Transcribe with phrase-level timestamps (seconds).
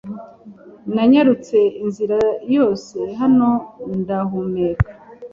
[0.93, 2.19] Nanyarutse inzira
[2.55, 3.49] yose hano
[3.99, 4.89] ndahumeka.